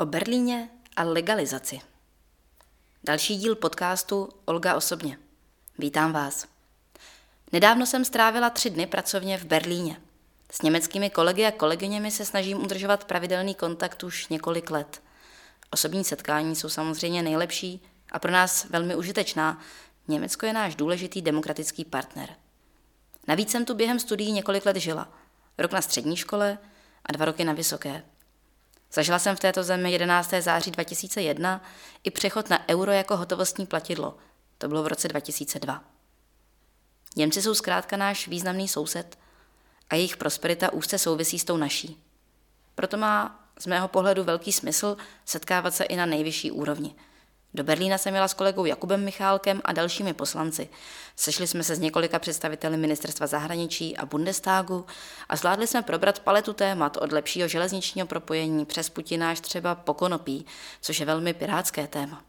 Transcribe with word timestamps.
O 0.00 0.06
Berlíně 0.06 0.68
a 0.96 1.02
legalizaci. 1.02 1.80
Další 3.04 3.36
díl 3.36 3.54
podcastu 3.54 4.28
Olga 4.44 4.74
osobně. 4.74 5.18
Vítám 5.78 6.12
vás. 6.12 6.46
Nedávno 7.52 7.86
jsem 7.86 8.04
strávila 8.04 8.50
tři 8.50 8.70
dny 8.70 8.86
pracovně 8.86 9.38
v 9.38 9.44
Berlíně. 9.44 10.00
S 10.52 10.62
německými 10.62 11.10
kolegy 11.10 11.46
a 11.46 11.50
kolegyněmi 11.50 12.10
se 12.10 12.24
snažím 12.24 12.64
udržovat 12.64 13.04
pravidelný 13.04 13.54
kontakt 13.54 14.02
už 14.02 14.28
několik 14.28 14.70
let. 14.70 15.02
Osobní 15.70 16.04
setkání 16.04 16.56
jsou 16.56 16.68
samozřejmě 16.68 17.22
nejlepší 17.22 17.82
a 18.12 18.18
pro 18.18 18.32
nás 18.32 18.64
velmi 18.64 18.94
užitečná. 18.94 19.60
Německo 20.08 20.46
je 20.46 20.52
náš 20.52 20.74
důležitý 20.74 21.22
demokratický 21.22 21.84
partner. 21.84 22.28
Navíc 23.28 23.50
jsem 23.50 23.64
tu 23.64 23.74
během 23.74 23.98
studií 23.98 24.32
několik 24.32 24.66
let 24.66 24.76
žila. 24.76 25.12
Rok 25.58 25.72
na 25.72 25.82
střední 25.82 26.16
škole 26.16 26.58
a 27.06 27.12
dva 27.12 27.24
roky 27.24 27.44
na 27.44 27.52
vysoké. 27.52 28.02
Zažila 28.92 29.18
jsem 29.18 29.36
v 29.36 29.40
této 29.40 29.64
zemi 29.64 29.92
11. 29.92 30.32
září 30.40 30.70
2001 30.70 31.62
i 32.04 32.10
přechod 32.10 32.50
na 32.50 32.68
euro 32.68 32.92
jako 32.92 33.16
hotovostní 33.16 33.66
platidlo. 33.66 34.16
To 34.58 34.68
bylo 34.68 34.82
v 34.82 34.86
roce 34.86 35.08
2002. 35.08 35.84
Němci 37.16 37.42
jsou 37.42 37.54
zkrátka 37.54 37.96
náš 37.96 38.28
významný 38.28 38.68
soused 38.68 39.18
a 39.90 39.94
jejich 39.94 40.16
prosperita 40.16 40.72
úzce 40.72 40.98
souvisí 40.98 41.38
s 41.38 41.44
tou 41.44 41.56
naší. 41.56 42.02
Proto 42.74 42.96
má 42.96 43.44
z 43.58 43.66
mého 43.66 43.88
pohledu 43.88 44.24
velký 44.24 44.52
smysl 44.52 44.96
setkávat 45.24 45.74
se 45.74 45.84
i 45.84 45.96
na 45.96 46.06
nejvyšší 46.06 46.50
úrovni– 46.50 46.94
do 47.54 47.64
Berlína 47.64 47.98
jsem 47.98 48.14
jela 48.14 48.28
s 48.28 48.34
kolegou 48.34 48.64
Jakubem 48.64 49.04
Michálkem 49.04 49.60
a 49.64 49.72
dalšími 49.72 50.14
poslanci. 50.14 50.68
Sešli 51.16 51.46
jsme 51.46 51.64
se 51.64 51.74
s 51.74 51.78
několika 51.78 52.18
představiteli 52.18 52.76
ministerstva 52.76 53.26
zahraničí 53.26 53.96
a 53.96 54.06
Bundestagu 54.06 54.86
a 55.28 55.36
zvládli 55.36 55.66
jsme 55.66 55.82
probrat 55.82 56.20
paletu 56.20 56.52
témat 56.52 56.96
od 56.96 57.12
lepšího 57.12 57.48
železničního 57.48 58.06
propojení 58.06 58.66
přes 58.66 58.90
Putináš 58.90 59.40
třeba 59.40 59.74
po 59.74 59.94
konopí, 59.94 60.46
což 60.80 61.00
je 61.00 61.06
velmi 61.06 61.34
pirátské 61.34 61.86
téma. 61.86 62.22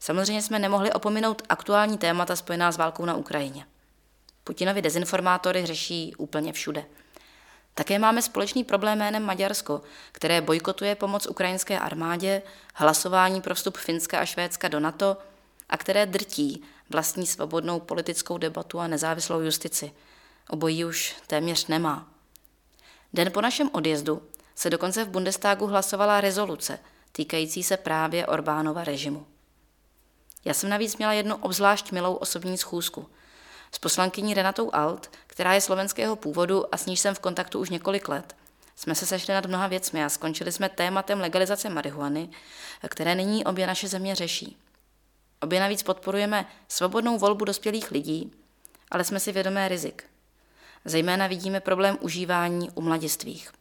Samozřejmě 0.00 0.42
jsme 0.42 0.58
nemohli 0.58 0.92
opominout 0.92 1.42
aktuální 1.48 1.98
témata 1.98 2.36
spojená 2.36 2.72
s 2.72 2.76
válkou 2.76 3.04
na 3.04 3.14
Ukrajině. 3.14 3.66
Putinovi 4.44 4.82
dezinformátory 4.82 5.66
řeší 5.66 6.14
úplně 6.16 6.52
všude– 6.52 6.84
také 7.76 7.98
máme 7.98 8.22
společný 8.22 8.64
problém 8.64 8.98
jménem 8.98 9.22
Maďarsko, 9.22 9.80
které 10.12 10.40
bojkotuje 10.40 10.94
pomoc 10.94 11.26
ukrajinské 11.26 11.78
armádě, 11.78 12.42
hlasování 12.74 13.40
pro 13.40 13.54
vstup 13.54 13.76
Finska 13.76 14.20
a 14.20 14.24
Švédska 14.24 14.68
do 14.68 14.80
NATO 14.80 15.16
a 15.68 15.76
které 15.76 16.06
drtí 16.06 16.62
vlastní 16.90 17.26
svobodnou 17.26 17.80
politickou 17.80 18.38
debatu 18.38 18.80
a 18.80 18.86
nezávislou 18.86 19.40
justici. 19.40 19.92
Obojí 20.48 20.84
už 20.84 21.16
téměř 21.26 21.66
nemá. 21.66 22.08
Den 23.12 23.32
po 23.32 23.40
našem 23.40 23.70
odjezdu 23.72 24.22
se 24.54 24.70
dokonce 24.70 25.04
v 25.04 25.08
Bundestagu 25.08 25.66
hlasovala 25.66 26.20
rezoluce 26.20 26.78
týkající 27.12 27.62
se 27.62 27.76
právě 27.76 28.26
Orbánova 28.26 28.84
režimu. 28.84 29.26
Já 30.44 30.54
jsem 30.54 30.70
navíc 30.70 30.96
měla 30.96 31.12
jednu 31.12 31.36
obzvlášť 31.36 31.92
milou 31.92 32.14
osobní 32.14 32.58
schůzku– 32.58 33.10
s 33.76 33.78
poslankyní 33.78 34.34
Renatou 34.34 34.70
Alt, 34.72 35.10
která 35.26 35.54
je 35.54 35.60
slovenského 35.60 36.16
původu 36.16 36.74
a 36.74 36.76
s 36.76 36.86
níž 36.86 37.00
jsem 37.00 37.14
v 37.14 37.18
kontaktu 37.18 37.58
už 37.58 37.70
několik 37.70 38.08
let. 38.08 38.36
Jsme 38.76 38.94
se 38.94 39.06
sešli 39.06 39.34
nad 39.34 39.46
mnoha 39.46 39.66
věcmi 39.66 40.04
a 40.04 40.08
skončili 40.08 40.52
jsme 40.52 40.68
tématem 40.68 41.20
legalizace 41.20 41.68
marihuany, 41.68 42.28
které 42.88 43.14
nyní 43.14 43.44
obě 43.44 43.66
naše 43.66 43.88
země 43.88 44.14
řeší. 44.14 44.56
Obě 45.40 45.60
navíc 45.60 45.82
podporujeme 45.82 46.46
svobodnou 46.68 47.18
volbu 47.18 47.44
dospělých 47.44 47.90
lidí, 47.90 48.32
ale 48.90 49.04
jsme 49.04 49.20
si 49.20 49.32
vědomé 49.32 49.68
rizik. 49.68 50.04
Zejména 50.84 51.26
vidíme 51.26 51.60
problém 51.60 51.98
užívání 52.00 52.70
u 52.70 52.80
mladistvých. 52.80 53.52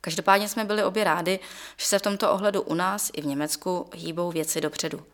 Každopádně 0.00 0.48
jsme 0.48 0.64
byli 0.64 0.84
obě 0.84 1.04
rádi, 1.04 1.40
že 1.76 1.86
se 1.86 1.98
v 1.98 2.02
tomto 2.02 2.32
ohledu 2.32 2.62
u 2.62 2.74
nás 2.74 3.10
i 3.14 3.20
v 3.20 3.26
Německu 3.26 3.90
hýbou 3.94 4.30
věci 4.30 4.60
dopředu. 4.60 5.06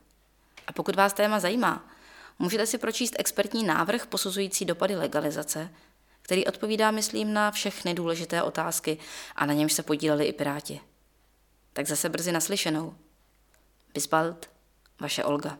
A 0.66 0.72
pokud 0.72 0.96
vás 0.96 1.12
téma 1.12 1.40
zajímá, 1.40 1.84
Můžete 2.38 2.66
si 2.66 2.78
pročíst 2.78 3.14
expertní 3.18 3.64
návrh 3.64 4.06
posuzující 4.06 4.64
dopady 4.64 4.96
legalizace, 4.96 5.70
který 6.22 6.46
odpovídá, 6.46 6.90
myslím, 6.90 7.32
na 7.32 7.50
všechny 7.50 7.94
důležité 7.94 8.42
otázky 8.42 8.98
a 9.36 9.46
na 9.46 9.54
němž 9.54 9.72
se 9.72 9.82
podíleli 9.82 10.24
i 10.24 10.32
Piráti. 10.32 10.80
Tak 11.72 11.86
zase 11.86 12.08
brzy 12.08 12.32
naslyšenou. 12.32 12.94
Bis 13.94 14.06
bald, 14.06 14.50
vaše 15.00 15.24
Olga. 15.24 15.58